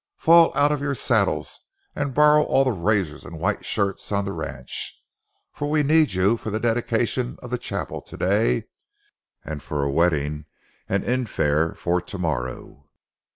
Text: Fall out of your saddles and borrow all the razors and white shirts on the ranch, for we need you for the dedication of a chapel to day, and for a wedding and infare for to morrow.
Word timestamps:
Fall 0.17 0.51
out 0.55 0.71
of 0.71 0.81
your 0.81 0.95
saddles 0.95 1.59
and 1.95 2.15
borrow 2.15 2.41
all 2.43 2.63
the 2.63 2.71
razors 2.71 3.23
and 3.23 3.37
white 3.39 3.63
shirts 3.67 4.11
on 4.11 4.25
the 4.25 4.31
ranch, 4.31 4.99
for 5.51 5.69
we 5.69 5.83
need 5.83 6.13
you 6.13 6.37
for 6.37 6.49
the 6.49 6.59
dedication 6.59 7.37
of 7.43 7.53
a 7.53 7.57
chapel 7.59 8.01
to 8.01 8.17
day, 8.17 8.63
and 9.45 9.61
for 9.61 9.83
a 9.83 9.91
wedding 9.91 10.45
and 10.89 11.03
infare 11.03 11.77
for 11.77 12.01
to 12.01 12.17
morrow. 12.17 12.89